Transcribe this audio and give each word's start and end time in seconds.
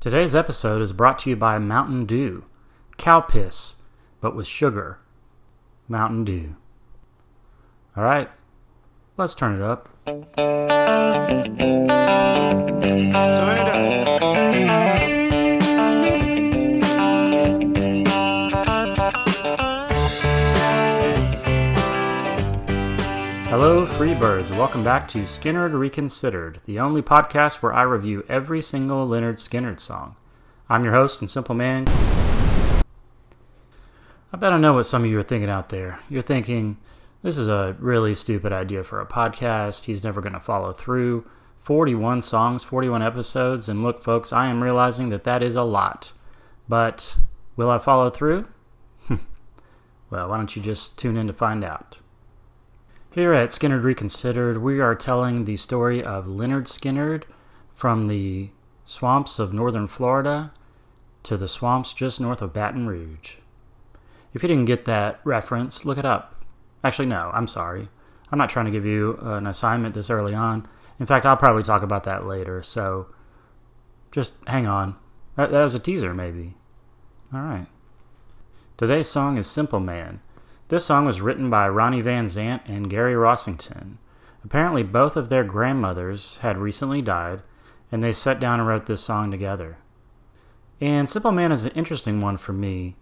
Today's 0.00 0.34
episode 0.34 0.80
is 0.80 0.94
brought 0.94 1.18
to 1.18 1.28
you 1.28 1.36
by 1.36 1.58
Mountain 1.58 2.06
Dew. 2.06 2.46
Cow 2.96 3.20
piss, 3.20 3.82
but 4.22 4.34
with 4.34 4.46
sugar. 4.46 4.98
Mountain 5.88 6.24
Dew. 6.24 6.56
All 7.94 8.02
right, 8.02 8.30
let's 9.18 9.34
turn 9.34 9.54
it 9.54 9.60
up. 9.60 9.90
Turn 10.06 10.24
it 10.38 10.70
up. 13.68 14.29
Hello, 23.62 23.84
Freebirds. 23.84 24.50
Welcome 24.52 24.82
back 24.82 25.06
to 25.08 25.24
Skynyrd 25.24 25.78
Reconsidered, 25.78 26.62
the 26.64 26.78
only 26.80 27.02
podcast 27.02 27.56
where 27.56 27.74
I 27.74 27.82
review 27.82 28.24
every 28.26 28.62
single 28.62 29.06
Lynyrd 29.06 29.34
Skynyrd 29.34 29.80
song. 29.80 30.16
I'm 30.70 30.82
your 30.82 30.94
host 30.94 31.20
and 31.20 31.28
simple 31.28 31.54
man. 31.54 31.84
I 31.86 32.82
bet 34.38 34.54
I 34.54 34.56
know 34.56 34.72
what 34.72 34.84
some 34.84 35.04
of 35.04 35.10
you 35.10 35.18
are 35.18 35.22
thinking 35.22 35.50
out 35.50 35.68
there. 35.68 35.98
You're 36.08 36.22
thinking, 36.22 36.78
this 37.22 37.36
is 37.36 37.48
a 37.48 37.76
really 37.78 38.14
stupid 38.14 38.50
idea 38.50 38.82
for 38.82 38.98
a 38.98 39.04
podcast. 39.04 39.84
He's 39.84 40.02
never 40.02 40.22
going 40.22 40.32
to 40.32 40.40
follow 40.40 40.72
through. 40.72 41.26
41 41.58 42.22
songs, 42.22 42.64
41 42.64 43.02
episodes, 43.02 43.68
and 43.68 43.82
look, 43.82 44.02
folks, 44.02 44.32
I 44.32 44.46
am 44.46 44.62
realizing 44.62 45.10
that 45.10 45.24
that 45.24 45.42
is 45.42 45.54
a 45.54 45.64
lot. 45.64 46.12
But 46.66 47.14
will 47.56 47.68
I 47.68 47.76
follow 47.76 48.08
through? 48.08 48.48
well, 50.08 50.30
why 50.30 50.38
don't 50.38 50.56
you 50.56 50.62
just 50.62 50.98
tune 50.98 51.18
in 51.18 51.26
to 51.26 51.34
find 51.34 51.62
out? 51.62 51.98
Here 53.12 53.32
at 53.32 53.48
Skynyrd 53.48 53.82
Reconsidered, 53.82 54.58
we 54.58 54.78
are 54.78 54.94
telling 54.94 55.44
the 55.44 55.56
story 55.56 56.00
of 56.00 56.26
Lynyrd 56.26 56.68
Skynyrd 56.68 57.24
from 57.74 58.06
the 58.06 58.50
swamps 58.84 59.40
of 59.40 59.52
northern 59.52 59.88
Florida 59.88 60.52
to 61.24 61.36
the 61.36 61.48
swamps 61.48 61.92
just 61.92 62.20
north 62.20 62.40
of 62.40 62.52
Baton 62.52 62.86
Rouge. 62.86 63.34
If 64.32 64.44
you 64.44 64.48
didn't 64.48 64.66
get 64.66 64.84
that 64.84 65.18
reference, 65.24 65.84
look 65.84 65.98
it 65.98 66.04
up. 66.04 66.44
Actually, 66.84 67.06
no, 67.06 67.32
I'm 67.34 67.48
sorry. 67.48 67.88
I'm 68.30 68.38
not 68.38 68.48
trying 68.48 68.66
to 68.66 68.70
give 68.70 68.86
you 68.86 69.18
an 69.22 69.44
assignment 69.48 69.96
this 69.96 70.08
early 70.08 70.32
on. 70.32 70.68
In 71.00 71.06
fact, 71.06 71.26
I'll 71.26 71.36
probably 71.36 71.64
talk 71.64 71.82
about 71.82 72.04
that 72.04 72.26
later, 72.26 72.62
so 72.62 73.08
just 74.12 74.34
hang 74.46 74.68
on. 74.68 74.94
That, 75.34 75.50
that 75.50 75.64
was 75.64 75.74
a 75.74 75.80
teaser, 75.80 76.14
maybe. 76.14 76.54
All 77.34 77.40
right. 77.40 77.66
Today's 78.76 79.08
song 79.08 79.36
is 79.36 79.48
Simple 79.48 79.80
Man 79.80 80.20
this 80.70 80.84
song 80.84 81.04
was 81.04 81.20
written 81.20 81.50
by 81.50 81.68
Ronnie 81.68 82.00
Van 82.00 82.26
Zant 82.26 82.60
and 82.66 82.88
Gary 82.88 83.14
Rossington. 83.14 83.96
Apparently, 84.44 84.84
both 84.84 85.16
of 85.16 85.28
their 85.28 85.42
grandmothers 85.42 86.38
had 86.38 86.56
recently 86.58 87.02
died, 87.02 87.42
and 87.90 88.02
they 88.02 88.12
sat 88.12 88.38
down 88.38 88.60
and 88.60 88.68
wrote 88.68 88.86
this 88.86 89.00
song 89.00 89.32
together. 89.32 89.78
And 90.80 91.10
Simple 91.10 91.32
Man 91.32 91.50
is 91.50 91.64
an 91.64 91.72
interesting 91.72 92.20
one 92.20 92.36
for 92.36 92.52
me. 92.52 92.94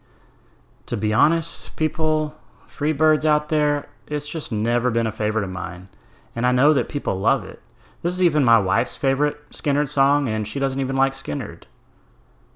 To 0.86 0.96
be 0.96 1.12
honest, 1.12 1.76
people, 1.76 2.38
free 2.66 2.92
birds 2.92 3.26
out 3.26 3.50
there, 3.50 3.90
it's 4.06 4.26
just 4.26 4.50
never 4.50 4.90
been 4.90 5.06
a 5.06 5.12
favorite 5.12 5.44
of 5.44 5.50
mine. 5.50 5.90
And 6.34 6.46
I 6.46 6.52
know 6.52 6.72
that 6.72 6.88
people 6.88 7.16
love 7.16 7.44
it. 7.44 7.60
This 8.02 8.14
is 8.14 8.22
even 8.22 8.44
my 8.44 8.58
wife's 8.58 8.96
favorite 8.96 9.50
Skynyrd 9.50 9.90
song, 9.90 10.26
and 10.26 10.48
she 10.48 10.58
doesn't 10.58 10.80
even 10.80 10.96
like 10.96 11.12
Skynyrd. 11.12 11.64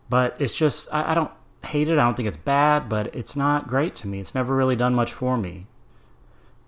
But 0.08 0.36
it's 0.38 0.56
just, 0.56 0.88
I, 0.90 1.12
I 1.12 1.14
don't 1.14 1.30
hate 1.64 1.88
it. 1.88 1.98
I 1.98 2.04
don't 2.04 2.16
think 2.16 2.28
it's 2.28 2.36
bad, 2.36 2.88
but 2.88 3.14
it's 3.14 3.36
not 3.36 3.68
great 3.68 3.94
to 3.96 4.08
me. 4.08 4.20
It's 4.20 4.34
never 4.34 4.54
really 4.54 4.76
done 4.76 4.94
much 4.94 5.12
for 5.12 5.36
me. 5.36 5.66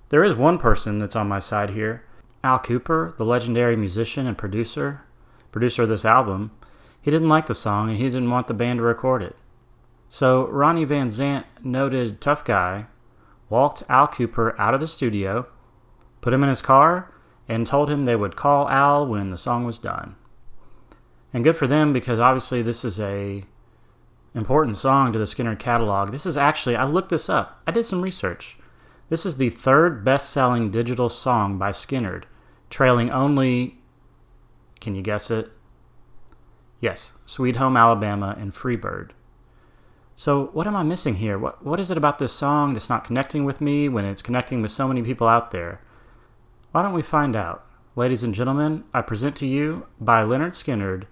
There 0.08 0.24
is 0.24 0.34
one 0.34 0.58
person 0.58 0.98
that's 0.98 1.16
on 1.16 1.28
my 1.28 1.38
side 1.38 1.70
here 1.70 2.04
Al 2.42 2.58
Kooper, 2.58 3.16
the 3.16 3.24
legendary 3.24 3.74
musician 3.74 4.26
and 4.26 4.36
producer, 4.36 5.02
producer 5.50 5.82
of 5.82 5.88
this 5.88 6.04
album. 6.04 6.50
He 7.00 7.10
didn't 7.10 7.28
like 7.28 7.46
the 7.46 7.54
song 7.54 7.88
and 7.88 7.98
he 7.98 8.04
didn't 8.04 8.30
want 8.30 8.46
the 8.46 8.54
band 8.54 8.78
to 8.78 8.82
record 8.82 9.22
it. 9.22 9.36
So 10.08 10.46
Ronnie 10.48 10.84
Van 10.84 11.08
Zant, 11.08 11.44
noted 11.62 12.20
tough 12.20 12.44
guy, 12.44 12.86
walked 13.48 13.82
Al 13.88 14.08
Kooper 14.08 14.54
out 14.58 14.74
of 14.74 14.80
the 14.80 14.86
studio, 14.86 15.46
put 16.20 16.32
him 16.32 16.42
in 16.42 16.48
his 16.48 16.62
car, 16.62 17.12
and 17.48 17.66
told 17.66 17.90
him 17.90 18.04
they 18.04 18.16
would 18.16 18.36
call 18.36 18.68
Al 18.68 19.06
when 19.06 19.30
the 19.30 19.38
song 19.38 19.64
was 19.64 19.78
done. 19.78 20.16
And 21.32 21.44
good 21.44 21.56
for 21.56 21.66
them 21.66 21.92
because 21.92 22.20
obviously 22.20 22.62
this 22.62 22.84
is 22.84 23.00
a 23.00 23.44
important 24.34 24.76
song 24.76 25.12
to 25.12 25.18
the 25.18 25.24
Skynyrd 25.24 25.58
catalog. 25.58 26.10
This 26.10 26.26
is 26.26 26.36
actually, 26.36 26.76
I 26.76 26.84
looked 26.84 27.08
this 27.08 27.28
up. 27.28 27.62
I 27.66 27.70
did 27.70 27.84
some 27.84 28.02
research. 28.02 28.58
This 29.08 29.24
is 29.24 29.36
the 29.36 29.50
third 29.50 30.04
best 30.04 30.30
selling 30.30 30.70
digital 30.70 31.08
song 31.08 31.58
by 31.58 31.70
Skynyrd, 31.70 32.24
trailing 32.70 33.10
only, 33.10 33.78
can 34.80 34.94
you 34.94 35.02
guess 35.02 35.30
it? 35.30 35.50
Yes, 36.80 37.18
Sweet 37.24 37.56
Home 37.56 37.76
Alabama 37.76 38.36
and 38.38 38.52
Freebird. 38.52 39.10
So, 40.16 40.46
what 40.52 40.66
am 40.66 40.76
I 40.76 40.82
missing 40.82 41.14
here? 41.14 41.38
What, 41.38 41.64
what 41.64 41.80
is 41.80 41.90
it 41.90 41.96
about 41.96 42.18
this 42.18 42.32
song 42.32 42.72
that's 42.72 42.90
not 42.90 43.04
connecting 43.04 43.44
with 43.44 43.60
me 43.60 43.88
when 43.88 44.04
it's 44.04 44.22
connecting 44.22 44.62
with 44.62 44.70
so 44.70 44.86
many 44.86 45.02
people 45.02 45.26
out 45.26 45.50
there? 45.50 45.80
Why 46.72 46.82
don't 46.82 46.92
we 46.92 47.02
find 47.02 47.34
out? 47.34 47.64
Ladies 47.96 48.22
and 48.22 48.34
gentlemen, 48.34 48.84
I 48.92 49.02
present 49.02 49.36
to 49.36 49.46
you 49.46 49.86
by 50.00 50.22
Lynyrd 50.22 50.52
Skynyrd, 50.52 51.04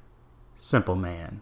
Simple 0.57 0.97
Man. 0.97 1.41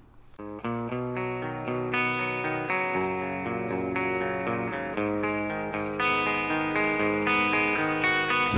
I 8.53 8.57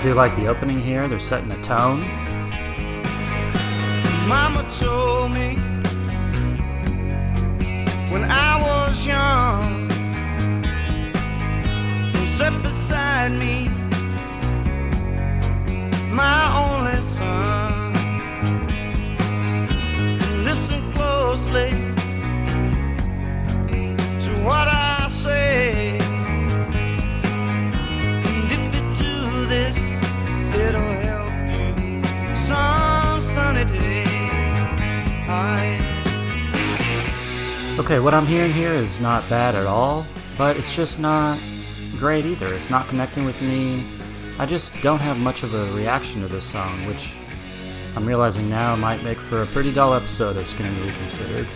do 0.00 0.14
like 0.14 0.34
the 0.36 0.46
opening 0.46 0.78
here. 0.78 1.06
They're 1.08 1.18
setting 1.18 1.50
a 1.50 1.60
tone. 1.60 2.00
Mama 4.26 4.66
told 4.70 5.32
me 5.32 5.56
when 8.10 8.24
I 8.24 8.58
was 8.62 9.06
young, 9.06 9.87
and 12.40 12.62
beside 12.62 13.32
me, 13.32 13.68
my 16.12 16.40
only 16.56 17.02
son. 17.02 17.92
Listen 20.44 20.80
closely 20.92 21.70
to 24.20 24.30
what 24.44 24.68
I 24.68 25.06
say. 25.08 25.98
And 28.28 28.52
if 28.52 28.74
you 28.74 28.82
do 28.94 29.46
this, 29.46 29.76
it'll 30.54 30.94
help 31.08 31.32
you 31.56 32.04
some 32.36 33.20
sunny 33.20 33.64
day. 33.64 34.04
I 35.28 35.78
Okay, 37.80 37.98
what 38.00 38.14
I'm 38.14 38.26
hearing 38.26 38.52
here 38.52 38.72
is 38.72 39.00
not 39.00 39.28
bad 39.28 39.54
at 39.54 39.66
all, 39.66 40.06
but 40.36 40.56
it's 40.56 40.74
just 40.74 40.98
not 40.98 41.38
great 41.98 42.24
either. 42.24 42.52
It's 42.54 42.70
not 42.70 42.88
connecting 42.88 43.24
with 43.24 43.40
me. 43.42 43.84
I 44.38 44.46
just 44.46 44.72
don't 44.82 45.00
have 45.00 45.18
much 45.18 45.42
of 45.42 45.54
a 45.54 45.72
reaction 45.74 46.20
to 46.22 46.28
this 46.28 46.44
song, 46.44 46.86
which 46.86 47.14
I'm 47.96 48.06
realizing 48.06 48.48
now 48.48 48.76
might 48.76 49.02
make 49.02 49.20
for 49.20 49.42
a 49.42 49.46
pretty 49.46 49.72
dull 49.72 49.94
episode 49.94 50.36
of 50.36 50.44
Skynyrd 50.44 50.86
Reconsidered. 50.86 51.48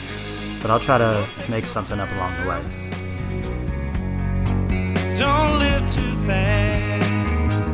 But 0.61 0.71
I'll 0.71 0.81
try 0.81 0.99
to 0.99 1.27
make 1.49 1.67
something 1.67 2.01
up 2.01 2.11
along 2.13 2.43
the 2.43 2.49
way. 2.49 2.83
don't 5.17 5.59
live 5.61 5.87
too 5.89 6.17
fast. 6.27 7.73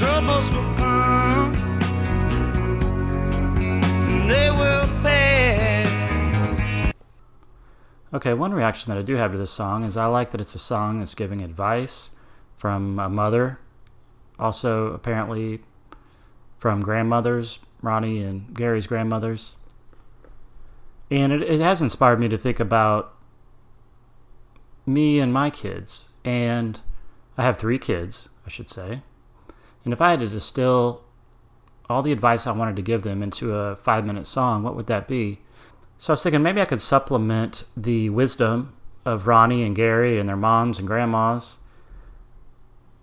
Troubles 0.00 0.52
will 0.52 0.77
Okay, 8.12 8.32
one 8.32 8.54
reaction 8.54 8.90
that 8.90 8.98
I 8.98 9.02
do 9.02 9.16
have 9.16 9.32
to 9.32 9.38
this 9.38 9.50
song 9.50 9.84
is 9.84 9.96
I 9.96 10.06
like 10.06 10.30
that 10.30 10.40
it's 10.40 10.54
a 10.54 10.58
song 10.58 10.98
that's 10.98 11.14
giving 11.14 11.42
advice 11.42 12.10
from 12.56 12.98
a 12.98 13.08
mother, 13.08 13.58
also 14.38 14.94
apparently 14.94 15.60
from 16.56 16.80
grandmothers, 16.80 17.58
Ronnie 17.82 18.22
and 18.22 18.54
Gary's 18.54 18.86
grandmothers. 18.86 19.56
And 21.10 21.32
it, 21.32 21.42
it 21.42 21.60
has 21.60 21.82
inspired 21.82 22.18
me 22.18 22.28
to 22.28 22.38
think 22.38 22.58
about 22.58 23.14
me 24.86 25.20
and 25.20 25.30
my 25.30 25.50
kids. 25.50 26.10
And 26.24 26.80
I 27.36 27.42
have 27.42 27.58
three 27.58 27.78
kids, 27.78 28.30
I 28.46 28.48
should 28.48 28.70
say. 28.70 29.02
And 29.84 29.92
if 29.92 30.00
I 30.00 30.10
had 30.10 30.20
to 30.20 30.28
distill 30.28 31.04
all 31.90 32.02
the 32.02 32.12
advice 32.12 32.46
I 32.46 32.52
wanted 32.52 32.76
to 32.76 32.82
give 32.82 33.02
them 33.02 33.22
into 33.22 33.54
a 33.54 33.76
five 33.76 34.06
minute 34.06 34.26
song, 34.26 34.62
what 34.62 34.76
would 34.76 34.86
that 34.86 35.06
be? 35.06 35.40
So 35.98 36.12
I 36.12 36.14
was 36.14 36.22
thinking 36.22 36.42
maybe 36.42 36.60
I 36.60 36.64
could 36.64 36.80
supplement 36.80 37.64
the 37.76 38.08
wisdom 38.10 38.72
of 39.04 39.26
Ronnie 39.26 39.64
and 39.64 39.74
Gary 39.74 40.18
and 40.18 40.28
their 40.28 40.36
moms 40.36 40.78
and 40.78 40.86
grandmas 40.86 41.58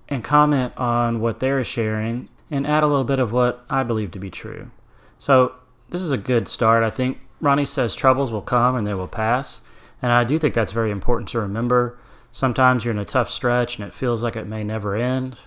and 0.08 0.24
comment 0.24 0.74
on 0.78 1.20
what 1.20 1.40
they're 1.40 1.64
sharing 1.64 2.30
and 2.50 2.66
add 2.66 2.84
a 2.84 2.88
little 2.88 3.04
bit 3.04 3.20
of 3.20 3.34
what 3.34 3.66
I 3.70 3.84
believe 3.84 4.12
to 4.12 4.20
be 4.20 4.30
true. 4.30 4.72
So, 5.18 5.56
this 5.90 6.02
is 6.02 6.12
a 6.12 6.18
good 6.18 6.48
start. 6.48 6.84
I 6.84 6.90
think 6.90 7.20
Ronnie 7.42 7.66
says 7.66 7.96
troubles 7.96 8.32
will 8.32 8.42
come 8.42 8.76
and 8.76 8.88
they 8.88 8.94
will 8.94 9.08
pass. 9.08 9.62
And 10.02 10.12
I 10.12 10.24
do 10.24 10.38
think 10.38 10.54
that's 10.54 10.72
very 10.72 10.92
important 10.92 11.30
to 11.30 11.40
remember. 11.40 11.98
Sometimes 12.32 12.84
you're 12.84 12.94
in 12.94 13.00
a 13.00 13.06
tough 13.06 13.30
stretch 13.30 13.78
and 13.78 13.88
it 13.88 13.94
feels 13.94 14.24
like 14.24 14.36
it 14.36 14.48
may 14.48 14.64
never 14.64 14.96
end. 14.96 15.38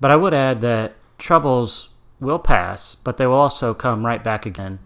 But 0.00 0.10
I 0.10 0.16
would 0.16 0.34
add 0.34 0.60
that 0.60 0.94
troubles 1.18 1.94
will 2.20 2.38
pass, 2.38 2.94
but 2.94 3.16
they 3.16 3.26
will 3.26 3.34
also 3.34 3.74
come 3.74 4.06
right 4.06 4.22
back 4.22 4.46
again, 4.46 4.78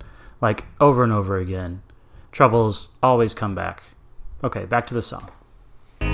like 0.42 0.66
over 0.80 1.02
and 1.04 1.12
over 1.12 1.38
again. 1.38 1.82
Troubles 2.32 2.88
always 3.02 3.32
come 3.32 3.54
back. 3.54 3.84
Okay, 4.44 4.66
back 4.66 4.86
to 4.88 4.94
the 4.94 5.00
song. 5.00 5.30
We'll 6.00 6.10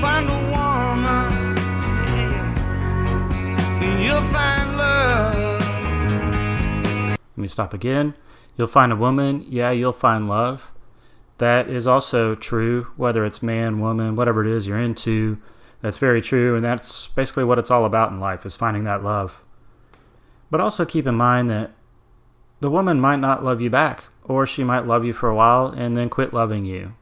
find 0.00 0.30
a 0.30 0.38
woman, 0.52 1.56
yeah. 2.06 4.00
You'll 4.00 4.32
find 4.32 4.76
love. 4.76 5.60
Let 7.10 7.36
me 7.36 7.48
stop 7.48 7.74
again. 7.74 8.14
You'll 8.56 8.68
find 8.68 8.92
a 8.92 8.96
woman, 8.96 9.44
yeah, 9.48 9.72
you'll 9.72 9.92
find 9.92 10.28
love. 10.28 10.70
That 11.38 11.68
is 11.68 11.88
also 11.88 12.36
true, 12.36 12.86
whether 12.96 13.24
it's 13.24 13.42
man, 13.42 13.80
woman, 13.80 14.14
whatever 14.14 14.44
it 14.46 14.50
is 14.50 14.68
you're 14.68 14.78
into. 14.78 15.38
That's 15.80 15.98
very 15.98 16.22
true, 16.22 16.54
and 16.54 16.64
that's 16.64 17.08
basically 17.08 17.42
what 17.42 17.58
it's 17.58 17.70
all 17.70 17.84
about 17.84 18.12
in 18.12 18.20
life 18.20 18.46
is 18.46 18.54
finding 18.54 18.84
that 18.84 19.02
love. 19.02 19.42
But 20.52 20.60
also 20.60 20.84
keep 20.84 21.08
in 21.08 21.16
mind 21.16 21.50
that 21.50 21.72
the 22.62 22.70
woman 22.70 23.00
might 23.00 23.18
not 23.18 23.42
love 23.42 23.60
you 23.60 23.68
back, 23.68 24.04
or 24.22 24.46
she 24.46 24.62
might 24.62 24.86
love 24.86 25.04
you 25.04 25.12
for 25.12 25.28
a 25.28 25.34
while 25.34 25.66
and 25.66 25.96
then 25.96 26.08
quit 26.08 26.32
loving 26.32 26.64
you. 26.64 26.94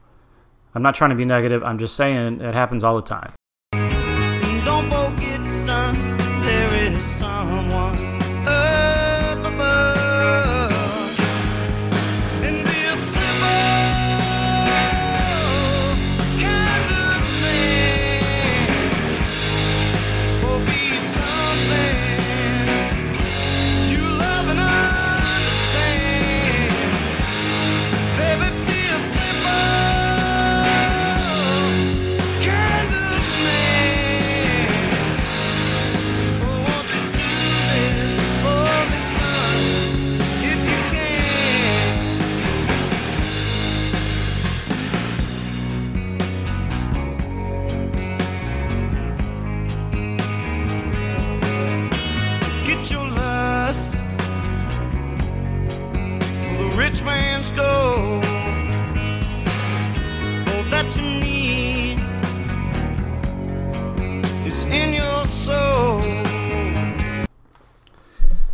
I'm 0.74 0.80
not 0.80 0.94
trying 0.94 1.10
to 1.10 1.16
be 1.16 1.26
negative, 1.26 1.62
I'm 1.62 1.78
just 1.78 1.94
saying 1.94 2.40
it 2.40 2.54
happens 2.54 2.82
all 2.82 2.96
the 2.96 3.02
time. 3.02 3.34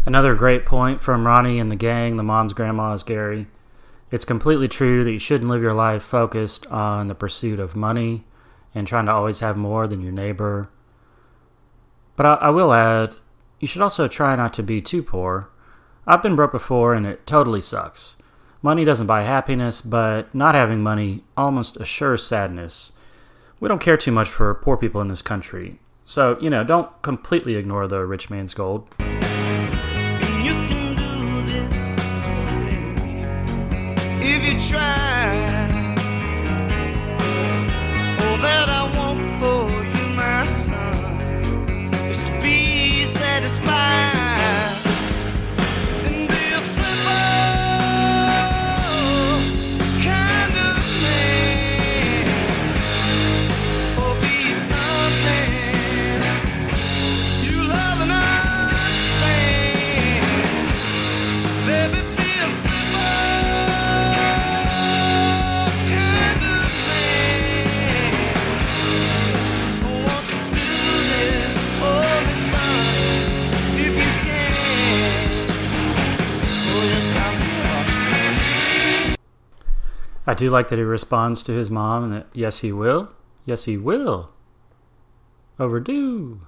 Another 0.06 0.36
great 0.36 0.64
point 0.64 1.00
from 1.00 1.26
Ronnie 1.26 1.58
and 1.58 1.68
the 1.68 1.76
gang, 1.76 2.14
the 2.14 2.22
mom's 2.22 2.52
grandma's 2.52 3.02
Gary. 3.02 3.48
It's 4.12 4.24
completely 4.24 4.68
true 4.68 5.02
that 5.02 5.10
you 5.10 5.18
shouldn't 5.18 5.50
live 5.50 5.62
your 5.62 5.74
life 5.74 6.04
focused 6.04 6.64
on 6.68 7.08
the 7.08 7.14
pursuit 7.16 7.58
of 7.58 7.74
money 7.74 8.24
and 8.72 8.86
trying 8.86 9.06
to 9.06 9.12
always 9.12 9.40
have 9.40 9.56
more 9.56 9.88
than 9.88 10.00
your 10.00 10.12
neighbor. 10.12 10.70
But 12.14 12.26
I, 12.26 12.34
I 12.34 12.50
will 12.50 12.72
add, 12.72 13.16
you 13.58 13.66
should 13.66 13.82
also 13.82 14.06
try 14.06 14.36
not 14.36 14.52
to 14.54 14.62
be 14.62 14.80
too 14.80 15.02
poor. 15.02 15.50
I've 16.06 16.22
been 16.22 16.36
broke 16.36 16.52
before 16.52 16.94
and 16.94 17.04
it 17.04 17.26
totally 17.26 17.60
sucks. 17.60 18.22
Money 18.62 18.84
doesn't 18.84 19.08
buy 19.08 19.22
happiness, 19.22 19.80
but 19.80 20.32
not 20.32 20.54
having 20.54 20.84
money 20.84 21.24
almost 21.36 21.80
assures 21.80 22.24
sadness. 22.24 22.92
We 23.58 23.68
don't 23.68 23.80
care 23.80 23.96
too 23.96 24.12
much 24.12 24.28
for 24.28 24.54
poor 24.54 24.76
people 24.76 25.00
in 25.00 25.08
this 25.08 25.22
country. 25.22 25.80
So, 26.04 26.38
you 26.40 26.48
know, 26.48 26.62
don't 26.62 26.90
completely 27.02 27.56
ignore 27.56 27.88
the 27.88 28.06
rich 28.06 28.30
man's 28.30 28.54
gold. 28.54 28.88
If 34.72 35.25
do 80.36 80.50
like 80.50 80.68
that 80.68 80.78
he 80.78 80.84
responds 80.84 81.42
to 81.44 81.52
his 81.52 81.70
mom 81.70 82.04
and 82.04 82.12
that 82.12 82.26
yes 82.32 82.58
he 82.58 82.72
will. 82.72 83.12
Yes 83.44 83.64
he 83.64 83.76
will. 83.76 84.30
Overdue. 85.58 86.40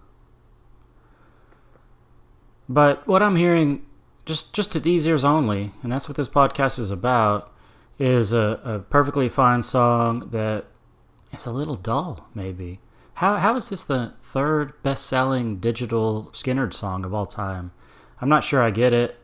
But 2.69 3.07
what 3.07 3.23
I'm 3.23 3.37
hearing 3.37 3.87
just 4.27 4.55
just 4.55 4.71
to 4.73 4.81
these 4.81 5.07
ears 5.07 5.25
only, 5.25 5.73
and 5.83 5.91
that's 5.91 6.09
what 6.09 6.17
this 6.17 6.29
podcast 6.29 6.79
is 6.79 6.91
about, 6.91 7.53
is 7.99 8.33
a, 8.33 8.61
a 8.63 8.79
perfectly 8.81 9.29
fine 9.29 9.63
song 9.63 10.29
that 10.31 10.67
is 11.33 11.47
a 11.47 11.53
little 11.53 11.77
dull, 11.77 12.29
maybe. 12.35 12.81
How 13.15 13.37
how 13.37 13.57
is 13.57 13.71
this 13.71 13.83
the 13.83 14.13
third 14.21 14.81
best 14.83 15.07
selling 15.07 15.57
digital 15.59 16.31
Skynyrd 16.33 16.75
song 16.75 17.05
of 17.05 17.15
all 17.15 17.27
time? 17.27 17.73
I'm 18.21 18.29
not 18.29 18.45
sure 18.45 18.63
I 18.63 18.71
get 18.71 18.93
it. 18.93 19.17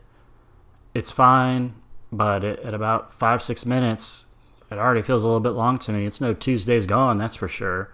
It's 0.93 1.11
fine, 1.11 1.75
but 2.11 2.43
at 2.43 2.73
about 2.73 3.13
five, 3.13 3.43
six 3.43 3.65
minutes, 3.65 4.27
it 4.75 4.79
already 4.79 5.01
feels 5.01 5.23
a 5.23 5.27
little 5.27 5.39
bit 5.39 5.51
long 5.51 5.79
to 5.79 5.91
me. 5.91 6.05
It's 6.05 6.21
no 6.21 6.33
Tuesday's 6.33 6.85
Gone, 6.85 7.17
that's 7.17 7.35
for 7.35 7.47
sure. 7.47 7.91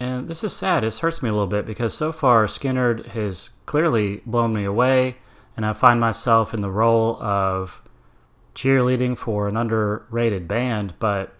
And 0.00 0.28
this 0.28 0.44
is 0.44 0.54
sad. 0.54 0.82
This 0.82 1.00
hurts 1.00 1.22
me 1.22 1.28
a 1.28 1.32
little 1.32 1.46
bit 1.46 1.66
because 1.66 1.94
so 1.94 2.12
far 2.12 2.46
Skynyrd 2.46 3.06
has 3.06 3.50
clearly 3.66 4.22
blown 4.26 4.52
me 4.52 4.64
away, 4.64 5.16
and 5.56 5.66
I 5.66 5.72
find 5.72 5.98
myself 5.98 6.54
in 6.54 6.60
the 6.60 6.70
role 6.70 7.20
of 7.22 7.82
cheerleading 8.54 9.16
for 9.16 9.48
an 9.48 9.56
underrated 9.56 10.46
band, 10.46 10.94
but 10.98 11.34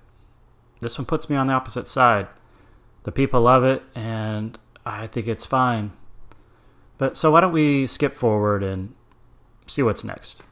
this 0.80 0.98
one 0.98 1.06
puts 1.06 1.28
me 1.28 1.36
on 1.36 1.46
the 1.46 1.52
opposite 1.52 1.86
side. 1.86 2.28
The 3.04 3.12
people 3.12 3.42
love 3.42 3.64
it, 3.64 3.82
and 3.94 4.58
I 4.84 5.06
think 5.06 5.28
it's 5.28 5.46
fine. 5.46 5.92
But 6.96 7.16
so 7.16 7.32
why 7.32 7.40
don't 7.40 7.52
we 7.52 7.86
skip 7.86 8.14
forward 8.14 8.62
and 8.62 8.94
see 9.66 9.82
what's 9.82 10.02
next? 10.02 10.42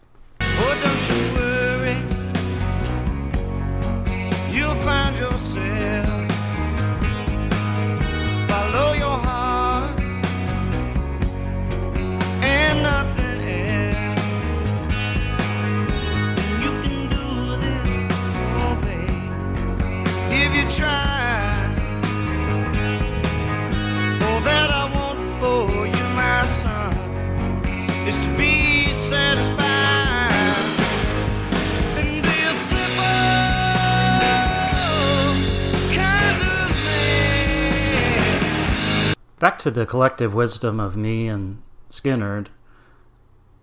Back 39.39 39.59
to 39.59 39.71
the 39.71 39.87
collective 39.87 40.35
wisdom 40.35 40.81
of 40.81 40.97
me 40.97 41.29
and 41.29 41.63
Skynyrd. 41.91 42.49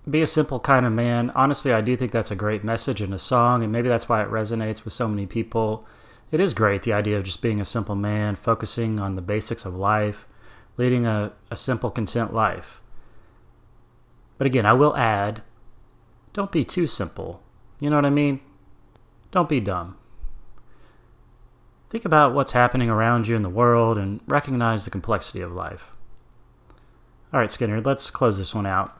Be 0.10 0.22
a 0.22 0.28
simple 0.28 0.60
kind 0.60 0.86
of 0.86 0.94
man. 0.94 1.32
Honestly, 1.32 1.74
I 1.74 1.82
do 1.82 1.96
think 1.98 2.12
that's 2.12 2.32
a 2.32 2.36
great 2.36 2.64
message 2.64 3.02
in 3.02 3.12
a 3.12 3.20
song, 3.20 3.64
and 3.64 3.72
maybe 3.72 3.90
that's 3.90 4.08
why 4.08 4.22
it 4.22 4.30
resonates 4.30 4.86
with 4.86 4.94
so 4.94 5.08
many 5.08 5.26
people. 5.26 5.86
It 6.34 6.40
is 6.40 6.56
great, 6.56 6.82
the 6.82 6.94
idea 6.94 7.16
of 7.16 7.26
just 7.26 7.44
being 7.44 7.62
a 7.62 7.66
simple 7.66 7.94
man, 7.94 8.34
focusing 8.34 9.00
on 9.00 9.16
the 9.16 9.22
basics 9.22 9.66
of 9.66 9.76
life, 9.76 10.28
leading 10.78 11.06
a, 11.06 11.32
a 11.52 11.56
simple, 11.56 11.92
content 11.92 12.34
life. 12.34 12.82
But 14.40 14.48
again, 14.48 14.66
I 14.66 14.74
will 14.74 14.98
add 14.98 15.44
don't 16.34 16.52
be 16.52 16.64
too 16.64 16.88
simple. 16.88 17.44
You 17.80 17.92
know 17.92 17.98
what 17.98 18.06
I 18.06 18.10
mean? 18.10 18.40
Don't 19.30 19.48
be 19.48 19.60
dumb. 19.60 19.96
Think 21.92 22.04
about 22.04 22.34
what's 22.34 22.54
happening 22.54 22.90
around 22.90 23.28
you 23.28 23.36
in 23.36 23.44
the 23.44 23.50
world 23.50 24.00
and 24.00 24.20
recognize 24.26 24.86
the 24.86 24.92
complexity 24.92 25.42
of 25.42 25.52
life. 25.52 25.92
All 27.32 27.40
right, 27.40 27.50
Skynyrd, 27.52 27.86
let's 27.86 28.10
close 28.10 28.40
this 28.40 28.56
one 28.56 28.66
out. 28.66 29.00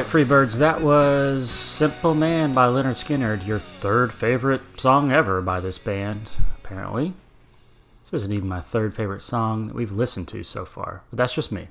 Right, 0.00 0.08
Freebirds, 0.08 0.56
that 0.56 0.80
was 0.80 1.50
Simple 1.50 2.14
Man 2.14 2.54
by 2.54 2.68
Lynyrd 2.68 2.96
Skynyrd, 2.96 3.46
your 3.46 3.58
third 3.58 4.14
favorite 4.14 4.62
song 4.80 5.12
ever 5.12 5.42
by 5.42 5.60
this 5.60 5.76
band, 5.76 6.30
apparently. 6.56 7.12
This 8.02 8.22
isn't 8.22 8.32
even 8.32 8.48
my 8.48 8.62
third 8.62 8.94
favorite 8.94 9.20
song 9.20 9.66
that 9.66 9.76
we've 9.76 9.92
listened 9.92 10.26
to 10.28 10.42
so 10.42 10.64
far, 10.64 11.02
but 11.10 11.18
that's 11.18 11.34
just 11.34 11.52
me. 11.52 11.68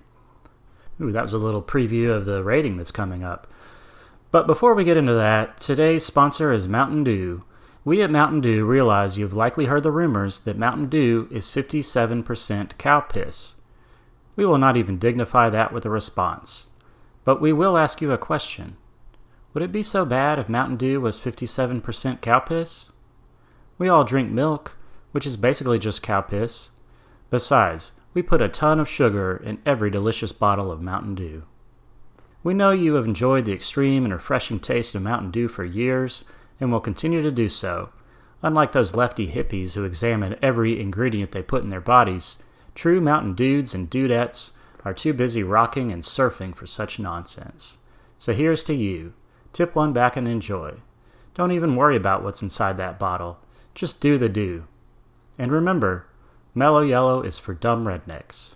Ooh, 1.02 1.12
that 1.12 1.24
was 1.24 1.34
a 1.34 1.40
little 1.40 1.64
preview 1.64 2.12
of 2.12 2.26
the 2.26 2.44
rating 2.44 2.78
that's 2.78 2.92
coming 2.92 3.24
up. 3.24 3.48
But 4.30 4.46
before 4.46 4.76
we 4.76 4.84
get 4.84 4.96
into 4.96 5.16
that, 5.16 5.60
today's 5.60 6.06
sponsor 6.06 6.54
is 6.54 6.68
Mountain 6.68 7.06
Dew. 7.06 7.46
We 7.84 8.04
at 8.04 8.12
Mountain 8.12 8.42
Dew 8.42 8.64
realize 8.64 9.18
you've 9.18 9.34
likely 9.34 9.66
heard 9.66 9.82
the 9.82 9.92
rumors 9.92 10.42
that 10.42 10.56
Mountain 10.56 10.90
Dew 10.90 11.28
is 11.32 11.50
57% 11.50 12.78
cow 12.78 13.00
piss. 13.00 13.62
We 14.36 14.46
will 14.46 14.60
not 14.60 14.78
even 14.78 15.00
dignify 15.00 15.50
that 15.50 15.74
with 15.74 15.84
a 15.84 15.90
response. 15.90 16.68
But 17.24 17.42
we 17.42 17.54
will 17.54 17.78
ask 17.78 18.02
you 18.02 18.12
a 18.12 18.18
question. 18.18 18.78
Would 19.54 19.64
it 19.64 19.72
be 19.72 19.84
so 19.84 20.06
bad 20.06 20.40
if 20.40 20.48
Mountain 20.48 20.78
Dew 20.78 21.02
was 21.02 21.20
57% 21.20 22.22
cow 22.22 22.40
piss? 22.40 22.92
We 23.78 23.90
all 23.90 24.04
drink 24.04 24.32
milk, 24.32 24.78
which 25.12 25.26
is 25.26 25.38
basically 25.38 25.80
just 25.80 26.04
cow 26.04 26.22
piss. 26.22 26.72
Besides, 27.30 27.94
we 28.14 28.22
put 28.22 28.42
a 28.42 28.50
ton 28.50 28.80
of 28.80 28.90
sugar 28.90 29.42
in 29.44 29.62
every 29.66 29.90
delicious 29.90 30.32
bottle 30.32 30.72
of 30.72 30.82
Mountain 30.82 31.16
Dew. 31.16 31.44
We 32.44 32.54
know 32.54 32.72
you 32.72 32.94
have 32.94 33.06
enjoyed 33.06 33.46
the 33.46 33.54
extreme 33.54 34.06
and 34.06 34.14
refreshing 34.14 34.60
taste 34.60 34.96
of 34.96 35.02
Mountain 35.02 35.32
Dew 35.32 35.48
for 35.48 35.66
years 35.66 36.24
and 36.60 36.72
will 36.72 36.80
continue 36.80 37.22
to 37.22 37.32
do 37.32 37.50
so. 37.50 37.90
Unlike 38.42 38.72
those 38.72 38.96
lefty 38.96 39.32
hippies 39.32 39.74
who 39.74 39.84
examine 39.84 40.38
every 40.42 40.80
ingredient 40.80 41.32
they 41.32 41.42
put 41.42 41.64
in 41.64 41.70
their 41.70 41.82
bodies, 41.82 42.42
true 42.76 43.02
Mountain 43.02 43.34
Dudes 43.34 43.74
and 43.74 43.90
Dudettes 43.90 44.52
are 44.86 44.94
too 44.94 45.14
busy 45.14 45.44
rocking 45.44 45.92
and 45.92 46.04
surfing 46.04 46.56
for 46.56 46.66
such 46.66 47.00
nonsense. 47.00 47.80
So 48.18 48.34
here's 48.34 48.64
to 48.64 48.74
you. 48.74 49.14
Tip 49.54 49.76
one 49.76 49.94
back 49.94 50.16
and 50.16 50.28
enjoy. 50.28 50.76
Don't 51.36 51.52
even 51.52 51.76
worry 51.76 51.96
about 51.96 52.24
what's 52.24 52.42
inside 52.42 52.78
that 52.78 53.00
bottle. 53.00 53.40
Just 53.76 54.02
do 54.02 54.18
the 54.18 54.30
do. 54.30 54.66
And 55.38 55.52
remember, 55.52 56.08
Mellow 56.54 56.82
Yellow 56.82 57.22
is 57.22 57.40
for 57.40 57.54
dumb 57.54 57.86
rednecks. 57.86 58.56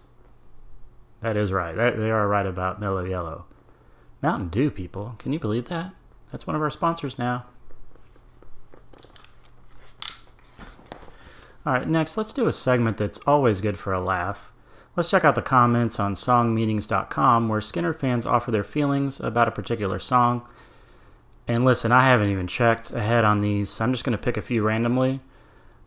That 1.22 1.38
is 1.38 1.52
right. 1.52 1.76
They 1.76 2.12
are 2.12 2.28
right 2.28 2.46
about 2.46 2.80
Mellow 2.80 3.06
Yellow. 3.06 3.46
Mountain 4.22 4.50
Dew, 4.50 4.72
people. 4.72 5.16
Can 5.20 5.34
you 5.34 5.40
believe 5.40 5.70
that? 5.70 5.94
That's 6.32 6.48
one 6.48 6.56
of 6.56 6.62
our 6.62 6.72
sponsors 6.72 7.20
now. 7.20 7.46
All 11.66 11.74
right, 11.74 11.88
next, 11.88 12.18
let's 12.18 12.34
do 12.34 12.48
a 12.48 12.54
segment 12.54 12.98
that's 12.98 13.20
always 13.20 13.62
good 13.62 13.78
for 13.78 13.94
a 13.94 14.02
laugh. 14.02 14.53
Let's 14.96 15.10
check 15.10 15.26
out 15.26 15.34
the 15.34 15.42
comments 15.42 16.00
on 16.00 16.14
songmeanings.com 16.14 17.50
where 17.50 17.60
Skynyrd 17.60 18.00
fans 18.00 18.28
offer 18.28 18.52
their 18.52 18.64
feelings 18.64 19.20
about 19.20 19.48
a 19.48 19.52
particular 19.52 19.98
song. 19.98 20.48
And 21.48 21.66
listen, 21.66 21.92
I 21.92 22.08
haven't 22.08 22.30
even 22.30 22.46
checked 22.46 22.92
ahead 22.92 23.26
on 23.26 23.42
these, 23.42 23.70
so 23.70 23.84
I'm 23.84 23.92
just 23.92 24.04
going 24.04 24.18
to 24.18 24.24
pick 24.24 24.38
a 24.38 24.42
few 24.42 24.62
randomly. 24.62 25.20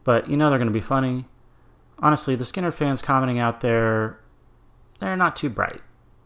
But 0.03 0.29
you 0.29 0.37
know 0.37 0.51
they're 0.51 0.59
going 0.59 0.67
to 0.67 0.73
be 0.73 0.81
funny. 0.81 1.27
Honestly, 2.01 2.35
the 2.35 2.45
Skynyrd 2.45 2.75
fans 2.75 3.01
commenting 3.01 3.39
out 3.39 3.61
there, 3.61 4.19
they're 4.99 5.17
not 5.17 5.37
too 5.37 5.51
bright. 5.51 5.81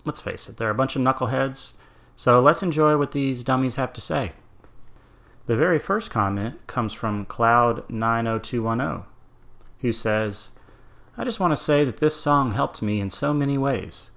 Let's 0.06 0.22
face 0.22 0.49
it, 0.49 0.56
they're 0.56 0.70
a 0.70 0.75
bunch 0.75 0.96
of 0.96 1.02
knuckleheads. 1.02 1.75
So 2.14 2.40
let's 2.40 2.62
enjoy 2.62 2.96
what 2.96 3.12
these 3.12 3.44
dummies 3.44 3.76
have 3.76 3.92
to 3.92 4.00
say. 4.00 4.32
The 5.46 5.56
very 5.56 5.78
first 5.78 6.10
comment 6.10 6.66
comes 6.66 6.92
from 6.92 7.26
Cloud90210, 7.26 9.04
who 9.80 9.92
says, 9.92 10.58
I 11.20 11.24
just 11.24 11.38
want 11.38 11.50
to 11.50 11.56
say 11.58 11.84
that 11.84 11.98
this 11.98 12.16
song 12.16 12.52
helped 12.52 12.80
me 12.80 12.98
in 12.98 13.10
so 13.10 13.34
many 13.34 13.58
ways. 13.58 14.12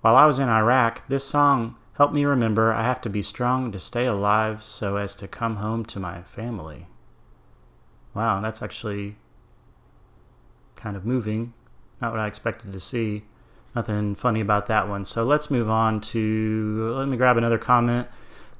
While 0.00 0.16
I 0.16 0.24
was 0.24 0.38
in 0.38 0.48
Iraq, 0.48 1.06
this 1.06 1.22
song 1.22 1.76
helped 1.98 2.14
me 2.14 2.24
remember 2.24 2.72
I 2.72 2.82
have 2.82 3.02
to 3.02 3.10
be 3.10 3.20
strong 3.20 3.70
to 3.72 3.78
stay 3.78 4.06
alive 4.06 4.64
so 4.64 4.96
as 4.96 5.14
to 5.16 5.28
come 5.28 5.56
home 5.56 5.84
to 5.84 6.00
my 6.00 6.22
family. 6.22 6.86
Wow, 8.14 8.40
that's 8.40 8.62
actually 8.62 9.16
kind 10.76 10.96
of 10.96 11.04
moving. 11.04 11.52
Not 12.00 12.12
what 12.12 12.20
I 12.20 12.26
expected 12.26 12.72
to 12.72 12.80
see. 12.80 13.24
Nothing 13.74 14.14
funny 14.14 14.40
about 14.40 14.64
that 14.64 14.88
one. 14.88 15.04
So 15.04 15.24
let's 15.24 15.50
move 15.50 15.68
on 15.68 16.00
to. 16.00 16.94
Let 16.96 17.08
me 17.08 17.18
grab 17.18 17.36
another 17.36 17.58
comment. 17.58 18.08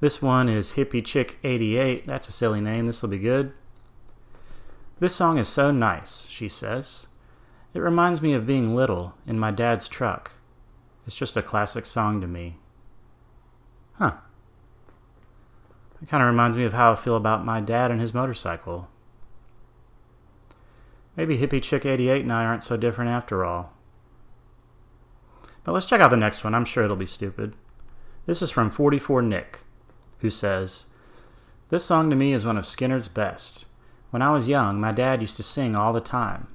This 0.00 0.20
one 0.20 0.50
is 0.50 0.74
Hippie 0.74 1.02
Chick 1.02 1.38
88. 1.42 2.06
That's 2.06 2.28
a 2.28 2.32
silly 2.32 2.60
name. 2.60 2.84
This 2.84 3.00
will 3.00 3.08
be 3.08 3.18
good. 3.18 3.54
This 4.98 5.16
song 5.16 5.38
is 5.38 5.48
so 5.48 5.70
nice, 5.70 6.26
she 6.26 6.50
says. 6.50 7.06
It 7.76 7.82
reminds 7.82 8.22
me 8.22 8.32
of 8.32 8.46
being 8.46 8.74
little 8.74 9.12
in 9.26 9.38
my 9.38 9.50
dad's 9.50 9.86
truck. 9.86 10.30
It's 11.06 11.14
just 11.14 11.36
a 11.36 11.42
classic 11.42 11.84
song 11.84 12.22
to 12.22 12.26
me. 12.26 12.56
Huh. 13.98 14.14
It 16.00 16.08
kind 16.08 16.22
of 16.22 16.26
reminds 16.26 16.56
me 16.56 16.64
of 16.64 16.72
how 16.72 16.92
I 16.92 16.94
feel 16.94 17.16
about 17.16 17.44
my 17.44 17.60
dad 17.60 17.90
and 17.90 18.00
his 18.00 18.14
motorcycle. 18.14 18.88
Maybe 21.16 21.36
Hippie 21.36 21.62
Chick 21.62 21.84
88 21.84 22.22
and 22.22 22.32
I 22.32 22.46
aren't 22.46 22.64
so 22.64 22.78
different 22.78 23.10
after 23.10 23.44
all. 23.44 23.74
But 25.62 25.72
let's 25.72 25.84
check 25.84 26.00
out 26.00 26.10
the 26.10 26.16
next 26.16 26.44
one. 26.44 26.54
I'm 26.54 26.64
sure 26.64 26.82
it'll 26.82 26.96
be 26.96 27.04
stupid. 27.04 27.56
This 28.24 28.40
is 28.40 28.50
from 28.50 28.70
44 28.70 29.20
Nick, 29.20 29.64
who 30.20 30.30
says, 30.30 30.92
This 31.68 31.84
song 31.84 32.08
to 32.08 32.16
me 32.16 32.32
is 32.32 32.46
one 32.46 32.56
of 32.56 32.64
Skynyrd's 32.64 33.08
best. 33.08 33.66
When 34.08 34.22
I 34.22 34.32
was 34.32 34.48
young, 34.48 34.80
my 34.80 34.92
dad 34.92 35.20
used 35.20 35.36
to 35.36 35.42
sing 35.42 35.76
all 35.76 35.92
the 35.92 36.00
time. 36.00 36.48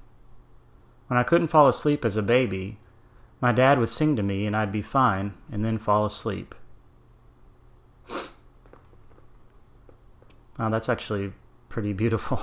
When 1.11 1.17
I 1.17 1.23
couldn't 1.23 1.49
fall 1.49 1.67
asleep 1.67 2.05
as 2.05 2.15
a 2.15 2.23
baby, 2.23 2.77
my 3.41 3.51
dad 3.51 3.77
would 3.79 3.89
sing 3.89 4.15
to 4.15 4.23
me 4.23 4.45
and 4.45 4.55
I'd 4.55 4.71
be 4.71 4.81
fine 4.81 5.33
and 5.51 5.65
then 5.65 5.77
fall 5.77 6.05
asleep. 6.05 6.55
Wow, 10.57 10.69
that's 10.69 10.87
actually 10.87 11.33
pretty 11.67 11.91
beautiful. 11.91 12.41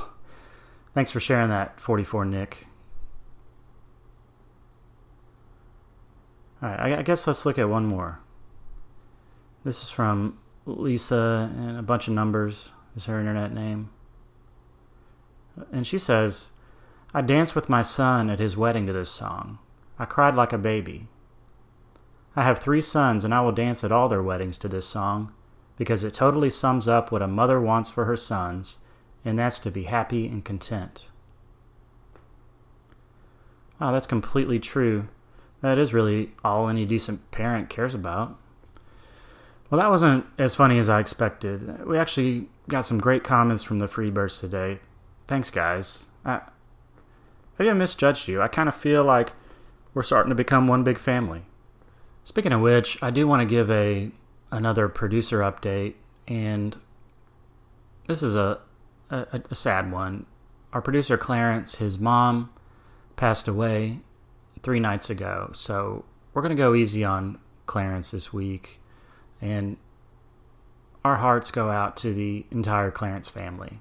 Thanks 0.94 1.10
for 1.10 1.18
sharing 1.18 1.48
that, 1.48 1.80
44 1.80 2.26
Nick. 2.26 2.66
All 6.62 6.68
right, 6.68 6.78
I 6.78 6.98
I 6.98 7.02
guess 7.02 7.26
let's 7.26 7.46
look 7.46 7.58
at 7.58 7.70
one 7.70 7.87
more. 7.87 8.20
This 9.64 9.84
is 9.84 9.88
from 9.88 10.37
Lisa 10.66 11.50
and 11.56 11.78
a 11.78 11.82
bunch 11.82 12.06
of 12.06 12.12
numbers 12.12 12.72
is 12.94 13.06
her 13.06 13.18
internet 13.18 13.50
name. 13.50 13.88
And 15.72 15.87
she 15.87 15.96
says, 15.96 16.50
I 17.14 17.22
danced 17.22 17.54
with 17.54 17.68
my 17.68 17.82
son 17.82 18.28
at 18.28 18.38
his 18.38 18.56
wedding 18.56 18.86
to 18.86 18.92
this 18.92 19.10
song. 19.10 19.58
I 19.98 20.04
cried 20.04 20.34
like 20.34 20.52
a 20.52 20.58
baby. 20.58 21.08
I 22.36 22.44
have 22.44 22.58
three 22.58 22.82
sons, 22.82 23.24
and 23.24 23.34
I 23.34 23.40
will 23.40 23.52
dance 23.52 23.82
at 23.82 23.90
all 23.90 24.08
their 24.08 24.22
weddings 24.22 24.58
to 24.58 24.68
this 24.68 24.86
song 24.86 25.32
because 25.76 26.04
it 26.04 26.12
totally 26.12 26.50
sums 26.50 26.86
up 26.86 27.10
what 27.10 27.22
a 27.22 27.28
mother 27.28 27.60
wants 27.60 27.88
for 27.88 28.04
her 28.04 28.16
sons, 28.16 28.78
and 29.24 29.38
that's 29.38 29.58
to 29.60 29.70
be 29.70 29.84
happy 29.84 30.26
and 30.26 30.44
content. 30.44 31.08
Wow, 33.80 33.92
that's 33.92 34.06
completely 34.06 34.58
true. 34.58 35.08
That 35.62 35.78
is 35.78 35.94
really 35.94 36.32
all 36.44 36.68
any 36.68 36.84
decent 36.84 37.30
parent 37.30 37.70
cares 37.70 37.94
about. 37.94 38.36
Well, 39.70 39.80
that 39.80 39.90
wasn't 39.90 40.26
as 40.36 40.54
funny 40.54 40.78
as 40.78 40.88
I 40.88 40.98
expected. 40.98 41.86
We 41.86 41.96
actually 41.96 42.48
got 42.68 42.84
some 42.84 42.98
great 42.98 43.22
comments 43.22 43.62
from 43.62 43.78
the 43.78 43.86
Freebirds 43.86 44.40
today. 44.40 44.80
thanks, 45.26 45.50
guys. 45.50 46.06
I, 46.24 46.40
maybe 47.58 47.70
I 47.70 47.74
misjudged 47.74 48.28
you. 48.28 48.40
I 48.40 48.48
kind 48.48 48.68
of 48.68 48.74
feel 48.74 49.04
like 49.04 49.32
we're 49.94 50.02
starting 50.02 50.30
to 50.30 50.34
become 50.34 50.66
one 50.66 50.84
big 50.84 50.98
family. 50.98 51.42
Speaking 52.24 52.52
of 52.52 52.60
which, 52.60 53.02
I 53.02 53.10
do 53.10 53.26
want 53.26 53.40
to 53.40 53.46
give 53.46 53.70
a 53.70 54.10
another 54.50 54.88
producer 54.88 55.40
update, 55.40 55.94
and 56.26 56.76
this 58.06 58.22
is 58.22 58.34
a, 58.34 58.60
a, 59.10 59.42
a 59.50 59.54
sad 59.54 59.90
one. 59.90 60.26
Our 60.72 60.82
producer 60.82 61.16
Clarence, 61.16 61.76
his 61.76 61.98
mom 61.98 62.50
passed 63.16 63.48
away 63.48 64.00
three 64.62 64.80
nights 64.80 65.10
ago, 65.10 65.50
so 65.54 66.04
we're 66.32 66.42
gonna 66.42 66.54
go 66.54 66.74
easy 66.74 67.04
on 67.04 67.38
Clarence 67.66 68.10
this 68.10 68.32
week, 68.32 68.80
and 69.40 69.76
our 71.04 71.16
hearts 71.16 71.50
go 71.50 71.70
out 71.70 71.96
to 71.98 72.12
the 72.12 72.46
entire 72.50 72.90
Clarence 72.90 73.28
family. 73.28 73.80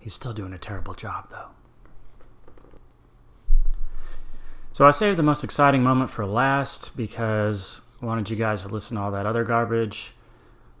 He's 0.00 0.14
still 0.14 0.32
doing 0.32 0.52
a 0.52 0.58
terrible 0.58 0.94
job, 0.94 1.28
though. 1.30 1.50
So 4.72 4.86
I 4.86 4.90
saved 4.92 5.18
the 5.18 5.22
most 5.22 5.44
exciting 5.44 5.82
moment 5.82 6.10
for 6.10 6.24
last 6.24 6.96
because 6.96 7.82
I 8.00 8.06
wanted 8.06 8.30
you 8.30 8.36
guys 8.36 8.62
to 8.62 8.68
listen 8.68 8.96
to 8.96 9.02
all 9.02 9.10
that 9.10 9.26
other 9.26 9.44
garbage. 9.44 10.14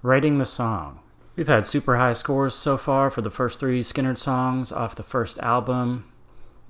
Rating 0.02 0.38
the 0.38 0.46
song. 0.46 1.00
We've 1.36 1.48
had 1.48 1.66
super 1.66 1.96
high 1.96 2.14
scores 2.14 2.54
so 2.54 2.78
far 2.78 3.10
for 3.10 3.20
the 3.20 3.30
first 3.30 3.60
three 3.60 3.82
Skynyrd 3.82 4.16
songs 4.16 4.72
off 4.72 4.96
the 4.96 5.02
first 5.02 5.38
album. 5.40 6.10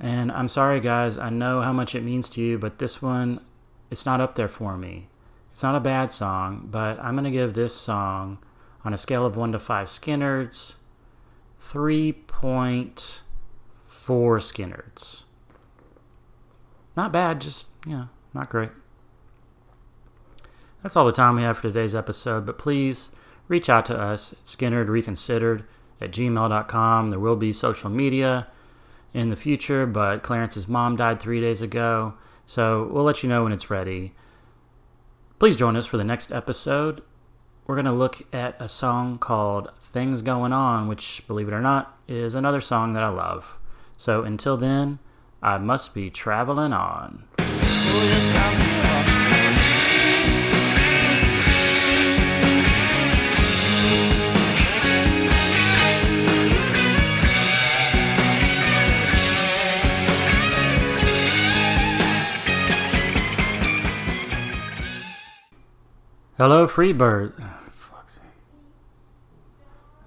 And 0.01 0.33
I'm 0.33 0.49
sorry, 0.49 0.81
guys, 0.81 1.19
I 1.19 1.31
know 1.31 1.61
how 1.61 1.73
much 1.73 1.95
it 1.95 2.03
means 2.03 2.29
to 2.31 2.41
you, 2.41 2.59
but 2.59 2.79
this 2.79 3.01
one, 3.01 3.41
it's 3.91 4.05
not 4.05 4.21
up 4.21 4.35
there 4.35 4.49
for 4.49 4.77
me. 4.77 5.09
It's 5.53 5.63
not 5.63 5.77
a 5.77 5.81
bad 5.81 6.11
song, 6.11 6.69
but 6.71 6.99
I'm 7.01 7.15
going 7.15 7.25
to 7.25 7.31
give 7.31 7.55
this 7.55 7.75
song, 7.75 8.39
on 8.85 8.95
a 8.95 8.99
scale 8.99 9.27
of 9.27 9.37
1 9.37 9.53
to 9.53 9.59
5 9.59 9.87
Skynyrds, 9.89 10.77
3.4 11.61 13.23
Skynyrds. 13.97 15.23
Not 16.97 17.13
bad, 17.13 17.41
just, 17.41 17.69
you 17.87 17.93
know, 17.93 18.09
not 18.35 18.51
great. 18.51 18.71
That's 20.83 20.97
all 20.97 21.05
the 21.05 21.13
time 21.13 21.37
we 21.37 21.43
have 21.43 21.57
for 21.57 21.63
today's 21.63 21.95
episode, 21.95 22.47
but 22.47 22.59
please 22.59 23.15
reach 23.49 23.69
out 23.69 23.85
to 23.87 24.01
us 24.01 24.33
at 24.33 24.43
Skynyrd 24.45 24.89
Reconsidered 24.89 25.65
at 26.01 26.11
gmail.com. 26.11 27.09
There 27.09 27.19
will 27.19 27.37
be 27.37 27.53
social 27.53 27.91
media 27.91 28.47
in 29.13 29.29
the 29.29 29.37
future, 29.37 29.87
but 29.87 30.23
Clarence's 30.23 30.69
mom 30.69 30.97
died 30.97 31.21
three 31.21 31.41
days 31.41 31.61
ago, 31.61 32.15
so 32.47 32.89
we'll 32.91 33.05
let 33.05 33.23
you 33.23 33.29
know 33.29 33.43
when 33.43 33.53
it's 33.53 33.71
ready. 33.71 34.15
Please 35.39 35.57
join 35.57 35.77
us 35.77 35.87
for 35.87 35.97
the 35.97 36.05
next 36.05 36.33
episode. 36.33 37.03
We're 37.67 37.75
going 37.75 37.85
to 37.85 37.93
look 37.93 38.23
at 38.33 38.57
a 38.61 38.69
song 38.69 39.19
called 39.19 39.71
Things 39.93 40.23
Going 40.23 40.53
On, 40.53 40.87
which, 40.87 41.23
believe 41.27 41.49
it 41.49 41.53
or 41.53 41.61
not, 41.61 41.99
is 42.07 42.37
another 42.37 42.61
song 42.61 42.93
that 42.93 43.03
I 43.03 43.09
love. 43.09 43.59
So 43.97 44.23
until 44.23 44.57
then, 44.57 45.01
I 45.43 45.59
must 45.59 45.95
be 45.95 46.11
traveling 46.11 46.73
on. 46.73 47.25
Hello, 66.37 66.67
Freebird. 66.67 67.50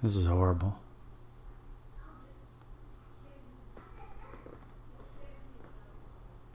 This 0.04 0.16
is 0.18 0.26
horrible. 0.26 0.83